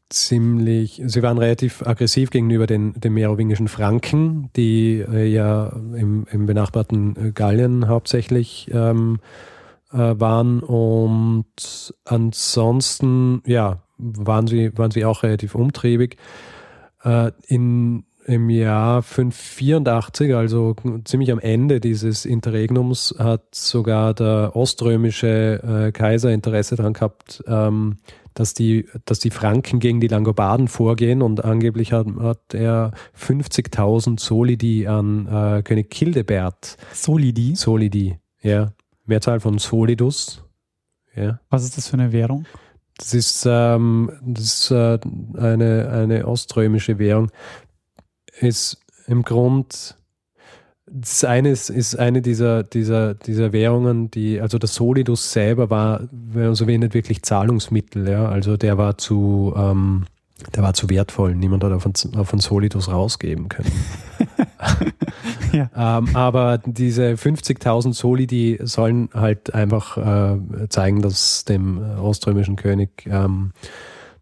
ziemlich, 0.08 1.02
sie 1.04 1.22
waren 1.22 1.38
relativ 1.38 1.84
aggressiv 1.84 2.30
gegenüber 2.30 2.68
den, 2.68 2.92
den 2.94 3.14
merowingischen 3.14 3.66
Franken, 3.66 4.48
die 4.54 5.00
äh, 5.00 5.26
ja 5.26 5.72
im, 5.96 6.26
im 6.30 6.46
benachbarten 6.46 7.16
äh, 7.16 7.32
Gallien 7.32 7.88
hauptsächlich 7.88 8.70
ähm, 8.72 9.18
äh, 9.18 9.51
waren. 9.92 10.60
Und 10.60 11.94
ansonsten, 12.04 13.42
ja, 13.46 13.82
waren 13.98 14.46
sie, 14.46 14.76
waren 14.76 14.90
sie 14.90 15.04
auch 15.04 15.22
relativ 15.22 15.54
umtriebig. 15.54 16.16
Äh, 17.04 17.32
in 17.46 18.04
im 18.26 18.50
Jahr 18.50 19.02
584, 19.02 20.34
also 20.34 20.76
ziemlich 21.04 21.32
am 21.32 21.38
Ende 21.38 21.80
dieses 21.80 22.24
Interregnums, 22.24 23.14
hat 23.18 23.54
sogar 23.54 24.14
der 24.14 24.52
oströmische 24.54 25.88
äh, 25.88 25.92
Kaiser 25.92 26.30
Interesse 26.30 26.76
daran 26.76 26.92
gehabt, 26.92 27.42
ähm, 27.46 27.98
dass, 28.34 28.54
die, 28.54 28.86
dass 29.04 29.18
die 29.18 29.30
Franken 29.30 29.80
gegen 29.80 30.00
die 30.00 30.08
Langobarden 30.08 30.68
vorgehen 30.68 31.22
und 31.22 31.44
angeblich 31.44 31.92
hat, 31.92 32.06
hat 32.20 32.54
er 32.54 32.92
50.000 33.18 34.20
Solidi 34.20 34.86
an 34.86 35.26
äh, 35.26 35.62
König 35.62 35.90
Childebert. 35.90 36.76
Solidi? 36.92 37.54
Solidi, 37.56 38.18
ja. 38.40 38.72
Mehrzahl 39.12 39.40
von 39.40 39.58
Solidus. 39.58 40.42
Ja. 41.14 41.38
Was 41.50 41.64
ist 41.64 41.76
das 41.76 41.88
für 41.88 41.94
eine 41.94 42.12
Währung? 42.12 42.46
Das 42.96 43.14
ist, 43.14 43.46
ähm, 43.46 44.10
das 44.22 44.44
ist 44.44 44.70
äh, 44.70 44.98
eine, 45.36 45.90
eine 45.90 46.26
oströmische 46.26 46.98
Währung 46.98 47.30
ist 48.40 48.78
im 49.06 49.22
Grund 49.22 49.96
das 50.94 51.24
eine 51.24 51.50
ist, 51.50 51.70
ist 51.70 51.98
eine 51.98 52.20
dieser, 52.20 52.64
dieser, 52.64 53.14
dieser 53.14 53.52
Währungen, 53.52 54.10
die, 54.10 54.40
also 54.40 54.58
der 54.58 54.68
Solidus 54.68 55.32
selber 55.32 55.70
war, 55.70 56.02
wenn 56.10 56.46
man 56.46 56.54
so 56.54 56.66
will, 56.66 56.78
nicht 56.78 56.92
wirklich 56.92 57.22
Zahlungsmittel, 57.22 58.06
ja. 58.06 58.28
Also 58.28 58.58
der 58.58 58.76
war 58.76 58.98
zu, 58.98 59.54
ähm, 59.56 60.04
der 60.54 60.62
war 60.62 60.74
zu 60.74 60.90
wertvoll. 60.90 61.34
Niemand 61.34 61.64
hat 61.64 61.72
auf 61.72 61.86
einen, 61.86 62.14
auf 62.16 62.32
einen 62.32 62.40
Solidus 62.40 62.90
rausgeben 62.90 63.48
können. 63.48 63.72
ja. 65.52 65.98
ähm, 65.98 66.08
aber 66.14 66.58
diese 66.58 67.12
50.000 67.12 67.94
Solidi 67.94 68.58
sollen 68.62 69.08
halt 69.14 69.54
einfach 69.54 69.96
äh, 69.96 70.68
zeigen, 70.68 71.02
dass 71.02 71.44
dem 71.44 71.78
äh, 71.78 71.98
oströmischen 71.98 72.56
König 72.56 73.06
ähm, 73.06 73.52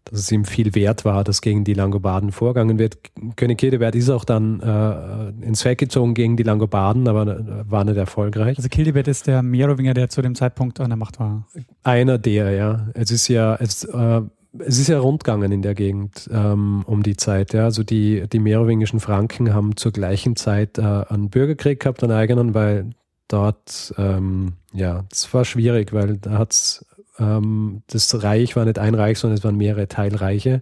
dass 0.05 0.19
es 0.19 0.31
ihm 0.31 0.45
viel 0.45 0.73
wert 0.75 1.05
war, 1.05 1.23
dass 1.23 1.41
gegen 1.41 1.63
die 1.63 1.73
Langobarden 1.73 2.31
vorgegangen 2.31 2.79
wird. 2.79 2.97
König 3.35 3.61
Hildebert 3.61 3.95
ist 3.95 4.09
auch 4.09 4.25
dann 4.25 4.59
äh, 4.59 5.45
ins 5.45 5.61
Feld 5.61 5.77
gezogen 5.77 6.13
gegen 6.13 6.37
die 6.37 6.43
Langobarden, 6.43 7.07
aber 7.07 7.27
äh, 7.27 7.71
war 7.71 7.83
nicht 7.83 7.97
erfolgreich. 7.97 8.57
Also 8.57 8.69
Hildebert 8.71 9.07
ist 9.07 9.27
der 9.27 9.41
Merowinger, 9.43 9.93
der 9.93 10.09
zu 10.09 10.21
dem 10.21 10.35
Zeitpunkt 10.35 10.79
an 10.79 10.89
der 10.89 10.97
Macht 10.97 11.19
war. 11.19 11.47
Einer 11.83 12.17
der, 12.17 12.51
ja. 12.51 12.87
Es 12.93 13.11
ist 13.11 13.27
ja, 13.27 13.55
es, 13.55 13.83
äh, 13.83 14.21
es 14.59 14.79
ist 14.79 14.89
ja 14.89 14.99
rundgegangen 14.99 15.51
in 15.51 15.61
der 15.61 15.75
Gegend 15.75 16.29
ähm, 16.31 16.83
um 16.85 17.03
die 17.03 17.15
Zeit. 17.15 17.53
Ja. 17.53 17.65
Also 17.65 17.83
die, 17.83 18.27
die 18.27 18.39
merowingischen 18.39 18.99
Franken 18.99 19.53
haben 19.53 19.77
zur 19.77 19.91
gleichen 19.91 20.35
Zeit 20.35 20.77
äh, 20.77 20.81
einen 20.81 21.29
Bürgerkrieg 21.29 21.79
gehabt, 21.79 22.03
einen 22.03 22.11
eigenen, 22.11 22.53
weil 22.53 22.89
dort, 23.27 23.93
ähm, 23.97 24.53
ja, 24.73 25.05
es 25.11 25.33
war 25.33 25.45
schwierig, 25.45 25.93
weil 25.93 26.17
da 26.17 26.37
hat 26.37 26.85
ähm, 27.19 27.83
das 27.87 28.23
Reich 28.23 28.55
war 28.55 28.65
nicht 28.65 28.79
ein 28.79 28.95
Reich, 28.95 29.19
sondern 29.19 29.37
es 29.37 29.43
waren 29.43 29.57
mehrere 29.57 29.87
Teilreiche, 29.87 30.61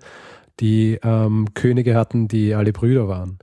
die 0.59 0.99
ähm, 1.03 1.47
Könige 1.53 1.95
hatten, 1.95 2.27
die 2.27 2.53
alle 2.53 2.73
Brüder 2.73 3.07
waren. 3.07 3.39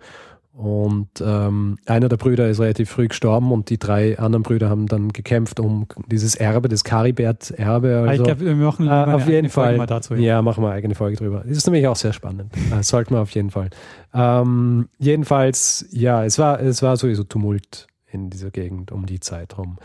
Und 0.57 1.09
ähm, 1.21 1.77
einer 1.85 2.09
der 2.09 2.17
Brüder 2.17 2.49
ist 2.49 2.61
relativ 2.61 2.89
früh 2.89 3.09
gestorben 3.09 3.53
und 3.53 3.69
die 3.69 3.79
drei 3.79 4.19
anderen 4.19 4.43
Brüder 4.43 4.71
haben 4.71 4.87
dann 4.87 5.13
gekämpft 5.13 5.61
um 5.61 5.87
dieses 6.07 6.35
Erbe, 6.35 6.71
das 6.71 6.83
Karibert-Erbe. 6.83 8.07
Also, 8.09 8.23
ich 8.23 8.27
glaube, 8.27 8.41
wir 8.41 8.55
machen 8.55 8.87
äh, 8.87 8.91
auf 8.91 9.29
jeden 9.29 9.51
Fall. 9.51 9.77
Mal 9.77 9.87
dazu, 9.87 10.15
ja. 10.15 10.21
ja. 10.21 10.43
machen 10.43 10.65
wir 10.65 10.69
eine 10.69 10.77
eigene 10.77 10.95
Folge 10.95 11.19
drüber. 11.19 11.45
Das 11.47 11.59
ist 11.59 11.67
nämlich 11.67 11.87
auch 11.87 11.97
sehr 11.97 12.15
spannend. 12.15 12.55
Das 12.71 12.89
sollte 12.89 13.13
man 13.13 13.23
auf 13.23 13.31
jeden 13.31 13.51
Fall. 13.51 13.69
Ähm, 14.15 14.89
jedenfalls, 14.99 15.87
ja, 15.91 16.25
es 16.25 16.39
war, 16.39 16.61
es 16.61 16.83
war 16.83 16.97
sowieso 16.97 17.25
Tumult 17.25 17.87
in 18.11 18.31
dieser 18.31 18.51
Gegend 18.51 18.93
um 18.93 19.05
die 19.05 19.21
Zeit 19.21 19.59
rum. 19.59 19.77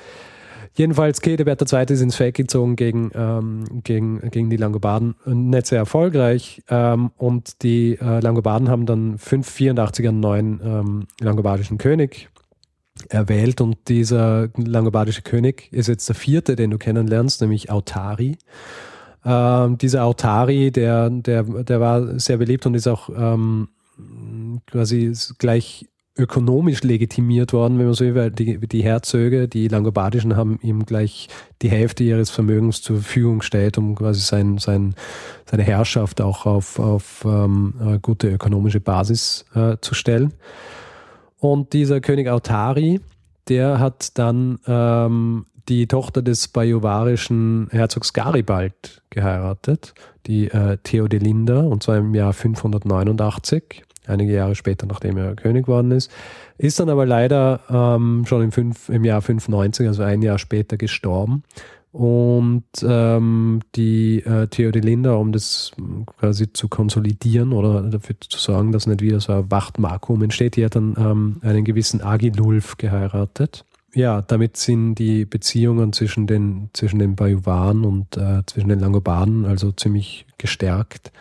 Jedenfalls, 0.73 1.19
Kedebert 1.21 1.61
II. 1.71 1.85
ist 1.89 2.01
ins 2.01 2.15
Feld 2.15 2.35
gezogen 2.35 2.75
gegen, 2.75 3.11
ähm, 3.13 3.81
gegen, 3.83 4.19
gegen 4.31 4.49
die 4.49 4.57
Langobarden. 4.57 5.15
Nicht 5.25 5.67
sehr 5.67 5.79
erfolgreich. 5.79 6.63
Ähm, 6.69 7.11
und 7.17 7.61
die 7.63 7.97
äh, 7.99 8.19
Langobarden 8.21 8.69
haben 8.69 8.85
dann 8.85 9.17
584 9.17 10.07
einen 10.07 10.19
neuen 10.21 10.61
ähm, 10.63 11.07
langobardischen 11.19 11.77
König 11.77 12.29
erwählt. 13.09 13.59
Und 13.59 13.89
dieser 13.89 14.49
langobardische 14.55 15.23
König 15.23 15.67
ist 15.73 15.87
jetzt 15.87 16.07
der 16.07 16.15
vierte, 16.15 16.55
den 16.55 16.71
du 16.71 16.77
kennenlernst, 16.77 17.41
nämlich 17.41 17.69
Autari. 17.69 18.37
Ähm, 19.25 19.77
dieser 19.77 20.05
Autari, 20.05 20.71
der, 20.71 21.09
der, 21.09 21.43
der 21.43 21.79
war 21.79 22.17
sehr 22.19 22.37
beliebt 22.37 22.65
und 22.65 22.75
ist 22.75 22.87
auch 22.87 23.09
ähm, 23.09 23.67
quasi 24.67 25.13
gleich 25.37 25.87
ökonomisch 26.21 26.83
legitimiert 26.83 27.51
worden, 27.51 27.79
wenn 27.79 27.85
man 27.85 27.93
so 27.95 28.05
will, 28.05 28.15
weil 28.15 28.31
die, 28.31 28.59
die 28.59 28.83
Herzöge, 28.83 29.47
die 29.47 29.67
Langobardischen, 29.67 30.35
haben 30.35 30.59
ihm 30.61 30.85
gleich 30.85 31.27
die 31.61 31.69
Hälfte 31.69 32.03
ihres 32.03 32.29
Vermögens 32.29 32.81
zur 32.81 32.97
Verfügung 32.97 33.39
gestellt, 33.39 33.77
um 33.77 33.95
quasi 33.95 34.21
sein, 34.21 34.59
sein, 34.59 34.93
seine 35.49 35.63
Herrschaft 35.63 36.21
auch 36.21 36.45
auf, 36.45 36.79
auf 36.79 37.25
ähm, 37.25 37.73
eine 37.79 37.99
gute 37.99 38.29
ökonomische 38.29 38.79
Basis 38.79 39.45
äh, 39.55 39.77
zu 39.81 39.95
stellen. 39.95 40.33
Und 41.39 41.73
dieser 41.73 42.01
König 42.01 42.29
Autari, 42.29 43.01
der 43.49 43.79
hat 43.79 44.17
dann 44.19 44.59
ähm, 44.67 45.47
die 45.67 45.87
Tochter 45.87 46.21
des 46.21 46.47
bajuwarischen 46.47 47.67
Herzogs 47.71 48.13
Garibald 48.13 49.01
geheiratet, 49.09 49.95
die 50.27 50.47
äh, 50.49 50.77
Theodelinda, 50.83 51.61
und 51.61 51.81
zwar 51.81 51.97
im 51.97 52.13
Jahr 52.13 52.33
589 52.33 53.83
einige 54.11 54.33
Jahre 54.33 54.55
später, 54.55 54.85
nachdem 54.85 55.17
er 55.17 55.35
König 55.35 55.65
geworden 55.65 55.91
ist. 55.91 56.11
Ist 56.57 56.79
dann 56.79 56.89
aber 56.89 57.05
leider 57.05 57.61
ähm, 57.69 58.25
schon 58.27 58.43
im, 58.43 58.51
fünf, 58.51 58.89
im 58.89 59.03
Jahr 59.03 59.21
95, 59.21 59.87
also 59.87 60.03
ein 60.03 60.21
Jahr 60.21 60.37
später, 60.37 60.77
gestorben. 60.77 61.43
Und 61.91 62.63
ähm, 62.83 63.59
die 63.75 64.23
äh, 64.23 64.47
Theodelinda, 64.47 65.13
um 65.13 65.33
das 65.33 65.71
quasi 66.19 66.53
zu 66.53 66.69
konsolidieren 66.69 67.51
oder 67.51 67.81
dafür 67.81 68.15
zu 68.19 68.39
sorgen, 68.39 68.71
dass 68.71 68.87
nicht 68.87 69.01
wieder 69.01 69.19
so 69.19 69.33
ein 69.33 69.51
Wachtmarkum 69.51 70.23
entsteht, 70.23 70.55
die 70.55 70.63
hat 70.63 70.75
dann 70.75 70.95
ähm, 70.97 71.37
einen 71.41 71.65
gewissen 71.65 72.01
Agilulf 72.01 72.77
geheiratet. 72.77 73.65
ja, 73.93 74.21
damit 74.21 74.55
sind 74.55 74.95
die 74.95 75.25
Beziehungen 75.25 75.91
zwischen 75.91 76.27
den, 76.27 76.69
zwischen 76.71 76.99
den 76.99 77.15
Bajuwaren 77.15 77.83
und 77.83 78.15
äh, 78.15 78.41
zwischen 78.45 78.69
den 78.69 78.79
Langobarden 78.79 79.45
also 79.45 79.73
ziemlich 79.73 80.25
gestärkt 80.37 81.11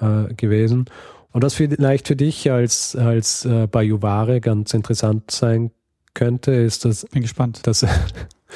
äh, 0.00 0.32
gewesen. 0.34 0.86
Und 1.34 1.42
was 1.42 1.54
vielleicht 1.54 2.06
für 2.06 2.14
dich 2.14 2.52
als, 2.52 2.94
als 2.94 3.44
äh, 3.44 3.66
Bajuware 3.66 4.40
ganz 4.40 4.72
interessant 4.72 5.32
sein 5.32 5.72
könnte, 6.14 6.52
ist 6.52 6.84
das. 6.84 7.04
Bin 7.06 7.22
gespannt. 7.22 7.66
Das, 7.66 7.84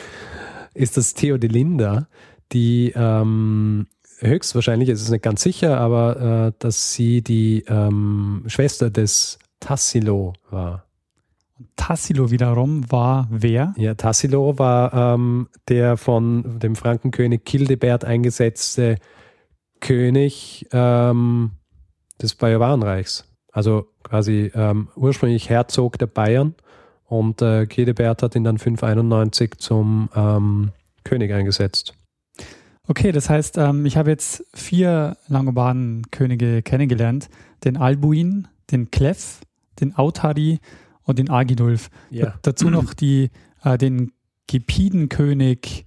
ist 0.74 0.96
das 0.96 1.14
Theodelinda, 1.14 2.06
die 2.52 2.92
ähm, 2.94 3.88
höchstwahrscheinlich, 4.20 4.90
es 4.90 5.02
ist 5.02 5.10
nicht 5.10 5.24
ganz 5.24 5.42
sicher, 5.42 5.80
aber 5.80 6.46
äh, 6.46 6.52
dass 6.60 6.92
sie 6.92 7.20
die 7.20 7.64
ähm, 7.66 8.44
Schwester 8.46 8.90
des 8.90 9.40
Tassilo 9.58 10.34
war. 10.48 10.84
Tassilo 11.74 12.30
wiederum 12.30 12.88
war 12.92 13.26
wer? 13.28 13.74
Ja, 13.76 13.94
Tassilo 13.94 14.56
war 14.56 14.94
ähm, 15.16 15.48
der 15.66 15.96
von 15.96 16.60
dem 16.60 16.76
Frankenkönig 16.76 17.42
Childebert 17.44 18.04
eingesetzte 18.04 18.98
König 19.80 20.68
ähm, 20.70 21.57
des 22.20 22.34
Bajuwarenreichs. 22.34 23.24
Also 23.52 23.88
quasi 24.02 24.50
ähm, 24.54 24.88
ursprünglich 24.96 25.48
Herzog 25.48 25.98
der 25.98 26.06
Bayern 26.06 26.54
und 27.06 27.40
äh, 27.42 27.66
Childebert 27.66 28.22
hat 28.22 28.34
ihn 28.36 28.44
dann 28.44 28.58
591 28.58 29.58
zum 29.58 30.10
ähm, 30.14 30.70
König 31.04 31.32
eingesetzt. 31.32 31.94
Okay, 32.86 33.12
das 33.12 33.28
heißt, 33.28 33.58
ähm, 33.58 33.84
ich 33.86 33.96
habe 33.96 34.10
jetzt 34.10 34.44
vier 34.54 35.16
Langobarden-Könige 35.28 36.62
kennengelernt. 36.62 37.28
Den 37.64 37.76
Albuin, 37.76 38.48
den 38.70 38.90
Clef, 38.90 39.40
den 39.80 39.96
Autari 39.96 40.60
und 41.02 41.18
den 41.18 41.30
Agidulf. 41.30 41.90
Ja. 42.10 42.34
dazu 42.42 42.70
noch 42.70 42.94
die, 42.94 43.30
äh, 43.62 43.76
den 43.76 44.12
Gepidenkönig 44.46 45.86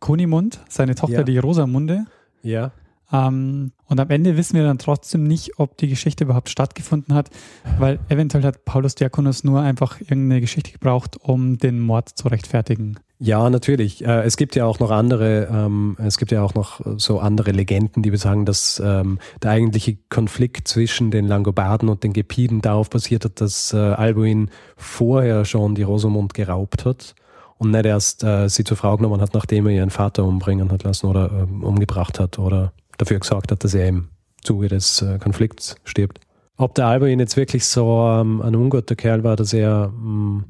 Kunimund, 0.00 0.60
seine 0.68 0.94
Tochter 0.94 1.18
ja. 1.18 1.22
die 1.22 1.38
Rosamunde. 1.38 2.06
Ja. 2.42 2.72
Ähm, 3.12 3.72
und 3.86 4.00
am 4.00 4.10
Ende 4.10 4.36
wissen 4.36 4.56
wir 4.56 4.64
dann 4.64 4.78
trotzdem 4.78 5.24
nicht, 5.24 5.58
ob 5.58 5.76
die 5.76 5.88
Geschichte 5.88 6.24
überhaupt 6.24 6.48
stattgefunden 6.48 7.14
hat, 7.14 7.30
weil 7.78 7.98
eventuell 8.08 8.44
hat 8.44 8.64
Paulus 8.64 8.94
Diakonus 8.94 9.44
nur 9.44 9.60
einfach 9.60 10.00
irgendeine 10.00 10.40
Geschichte 10.40 10.72
gebraucht, 10.72 11.18
um 11.20 11.58
den 11.58 11.80
Mord 11.80 12.08
zu 12.08 12.28
rechtfertigen. 12.28 12.98
Ja, 13.18 13.48
natürlich. 13.50 14.04
Äh, 14.04 14.22
es 14.22 14.36
gibt 14.36 14.56
ja 14.56 14.64
auch 14.64 14.80
noch 14.80 14.90
andere, 14.90 15.48
ähm, 15.52 15.96
es 16.00 16.18
gibt 16.18 16.32
ja 16.32 16.42
auch 16.42 16.54
noch 16.54 16.80
so 16.96 17.20
andere 17.20 17.52
Legenden, 17.52 18.02
die 18.02 18.10
besagen, 18.10 18.46
dass 18.46 18.82
ähm, 18.84 19.18
der 19.42 19.52
eigentliche 19.52 19.96
Konflikt 20.08 20.66
zwischen 20.66 21.12
den 21.12 21.28
Langobarden 21.28 21.88
und 21.88 22.02
den 22.02 22.14
Gepiden 22.14 22.62
darauf 22.62 22.90
basiert 22.90 23.24
hat, 23.24 23.40
dass 23.40 23.72
äh, 23.72 23.76
Albuin 23.76 24.50
vorher 24.76 25.44
schon 25.44 25.76
die 25.76 25.84
Rosamund 25.84 26.34
geraubt 26.34 26.84
hat 26.84 27.14
und 27.58 27.70
nicht 27.70 27.84
erst 27.84 28.24
äh, 28.24 28.48
sie 28.48 28.64
zur 28.64 28.76
Frau 28.76 28.96
genommen 28.96 29.20
hat, 29.20 29.34
nachdem 29.34 29.68
er 29.68 29.72
ihren 29.72 29.90
Vater 29.90 30.24
umbringen 30.24 30.72
hat 30.72 30.82
lassen 30.82 31.06
oder 31.06 31.30
ähm, 31.30 31.62
umgebracht 31.62 32.18
hat 32.18 32.40
oder 32.40 32.72
dafür 32.98 33.18
gesorgt 33.18 33.52
hat, 33.52 33.64
dass 33.64 33.74
er 33.74 33.88
im 33.88 34.08
Zuge 34.42 34.68
des 34.68 35.02
äh, 35.02 35.18
Konflikts 35.18 35.76
stirbt. 35.84 36.20
Ob 36.56 36.74
der 36.74 36.86
Albuin 36.86 37.18
jetzt 37.18 37.36
wirklich 37.36 37.64
so 37.64 38.06
ähm, 38.08 38.42
ein 38.42 38.54
unguter 38.54 38.94
Kerl 38.94 39.24
war, 39.24 39.36
dass 39.36 39.52
er, 39.52 39.88
mh, 39.88 39.94
mm, 39.94 40.44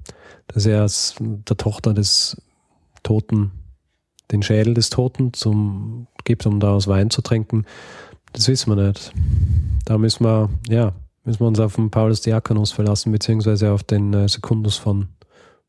dass 0.49 0.66
er 0.66 0.87
der 1.18 1.56
Tochter 1.56 1.94
des 1.94 2.40
Toten 3.02 3.52
den 4.30 4.42
Schädel 4.42 4.75
des 4.75 4.90
Toten 4.90 5.32
zum, 5.32 6.06
gibt, 6.25 6.46
um 6.46 6.58
daraus 6.58 6.88
Wein 6.88 7.11
zu 7.11 7.22
trinken. 7.22 7.66
Das 8.32 8.49
wissen 8.49 8.75
wir 8.75 8.88
nicht. 8.88 9.12
Da 9.84 9.99
müssen 9.99 10.25
wir, 10.25 10.49
ja, 10.68 10.92
müssen 11.25 11.40
wir 11.40 11.46
uns 11.46 11.61
auf 11.61 11.76
den 11.76 11.90
Paulus 11.90 12.22
Diakonus 12.22 12.72
verlassen, 12.72 13.12
beziehungsweise 13.12 13.70
auf 13.72 13.82
den 13.82 14.12
äh, 14.14 14.28
Sekundus 14.28 14.76
von, 14.76 15.08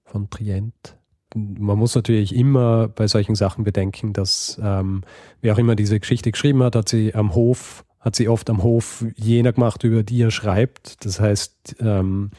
von 0.06 0.30
Trient. 0.30 0.98
Man 1.36 1.78
muss 1.78 1.96
natürlich 1.96 2.36
immer 2.36 2.88
bei 2.88 3.08
solchen 3.08 3.36
Sachen 3.36 3.64
bedenken, 3.64 4.14
dass 4.14 4.60
ähm, 4.62 5.02
wer 5.42 5.54
auch 5.54 5.58
immer 5.58 5.76
diese 5.76 6.00
Geschichte 6.00 6.32
geschrieben 6.32 6.64
hat, 6.64 6.76
hat 6.76 6.90
sie 6.90 7.16
am 7.16 7.34
Hof, 7.36 7.86
hat 8.00 8.16
sie 8.16 8.28
oft 8.28 8.50
am 8.50 8.64
Hof 8.64 9.06
jener 9.16 9.54
gemacht, 9.54 9.84
über 9.84 10.04
die 10.04 10.22
er 10.22 10.32
schreibt. 10.32 11.06
Das 11.06 11.20
heißt, 11.20 11.78
ähm, 11.80 12.32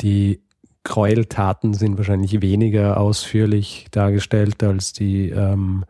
die 0.00 0.40
Gräueltaten 0.84 1.74
sind 1.74 1.98
wahrscheinlich 1.98 2.40
weniger 2.42 3.00
ausführlich 3.00 3.86
dargestellt 3.90 4.62
als 4.62 4.92
die, 4.92 5.30
ähm, 5.30 5.84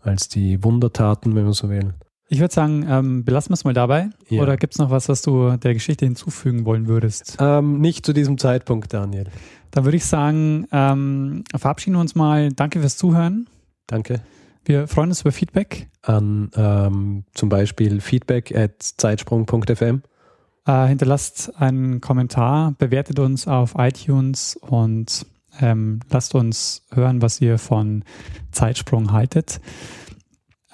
als 0.00 0.28
die 0.28 0.62
Wundertaten, 0.62 1.34
wenn 1.34 1.44
man 1.44 1.52
so 1.52 1.68
will. 1.70 1.94
Ich 2.32 2.40
würde 2.40 2.54
sagen, 2.54 2.86
ähm, 2.88 3.24
belassen 3.26 3.50
wir 3.50 3.56
es 3.56 3.64
mal 3.64 3.74
dabei. 3.74 4.08
Ja. 4.30 4.40
Oder 4.40 4.56
gibt 4.56 4.72
es 4.72 4.78
noch 4.78 4.88
was, 4.88 5.10
was 5.10 5.20
du 5.20 5.54
der 5.58 5.74
Geschichte 5.74 6.06
hinzufügen 6.06 6.64
wollen 6.64 6.88
würdest? 6.88 7.36
Ähm, 7.38 7.78
nicht 7.82 8.06
zu 8.06 8.14
diesem 8.14 8.38
Zeitpunkt, 8.38 8.94
Daniel. 8.94 9.26
Dann 9.70 9.84
würde 9.84 9.98
ich 9.98 10.06
sagen, 10.06 10.66
ähm, 10.72 11.44
verabschieden 11.54 11.96
wir 11.96 12.00
uns 12.00 12.14
mal. 12.14 12.50
Danke 12.50 12.80
fürs 12.80 12.96
Zuhören. 12.96 13.50
Danke. 13.86 14.22
Wir 14.64 14.88
freuen 14.88 15.10
uns 15.10 15.20
über 15.20 15.30
Feedback. 15.30 15.90
An 16.00 16.50
ähm, 16.56 17.24
zum 17.34 17.50
Beispiel 17.50 18.00
feedback 18.00 18.56
at 18.56 18.80
zeitsprung.fm. 18.80 20.00
Äh, 20.66 20.86
hinterlasst 20.86 21.54
einen 21.60 22.00
Kommentar, 22.00 22.72
bewertet 22.78 23.18
uns 23.18 23.46
auf 23.46 23.74
iTunes 23.76 24.56
und 24.56 25.26
ähm, 25.60 26.00
lasst 26.08 26.34
uns 26.34 26.86
hören, 26.94 27.20
was 27.20 27.42
ihr 27.42 27.58
von 27.58 28.04
Zeitsprung 28.52 29.12
haltet. 29.12 29.60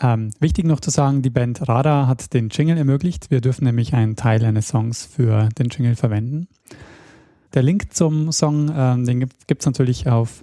Ähm, 0.00 0.30
wichtig 0.40 0.64
noch 0.64 0.80
zu 0.80 0.90
sagen, 0.90 1.22
die 1.22 1.30
Band 1.30 1.68
Radar 1.68 2.06
hat 2.06 2.32
den 2.34 2.50
Jingle 2.50 2.78
ermöglicht. 2.78 3.30
Wir 3.30 3.40
dürfen 3.40 3.64
nämlich 3.64 3.94
einen 3.94 4.16
Teil 4.16 4.44
eines 4.44 4.68
Songs 4.68 5.06
für 5.06 5.48
den 5.58 5.68
Jingle 5.68 5.96
verwenden. 5.96 6.48
Der 7.54 7.62
Link 7.62 7.94
zum 7.94 8.32
Song, 8.32 8.70
ähm, 8.74 9.04
den 9.04 9.28
gibt 9.46 9.62
es 9.62 9.66
natürlich 9.66 10.08
auf 10.08 10.42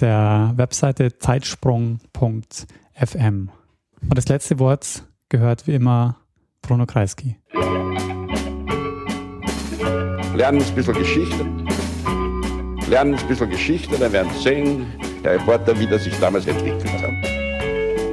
der 0.00 0.52
Webseite 0.56 1.18
zeitsprung.fm. 1.18 3.50
Und 4.02 4.18
das 4.18 4.28
letzte 4.28 4.58
Wort 4.58 5.04
gehört 5.28 5.66
wie 5.66 5.74
immer 5.74 6.16
Bruno 6.62 6.86
Kreisky 6.86 7.36
lernen 10.40 10.62
ein 10.62 10.74
bisschen 10.74 10.94
Geschichte. 10.94 11.44
Lernen 12.88 13.14
ein 13.14 13.28
bisschen 13.28 13.50
Geschichte, 13.50 13.98
dann 13.98 14.10
werden 14.10 14.30
Sie 14.32 14.42
sehen, 14.42 14.86
der 15.22 15.32
Reporter, 15.32 15.78
wie 15.78 15.86
das 15.86 16.04
sich 16.04 16.18
damals 16.18 16.46
entwickelt 16.46 16.90
hat. 17.02 17.29